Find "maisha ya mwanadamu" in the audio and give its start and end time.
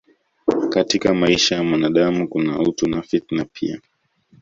1.13-2.27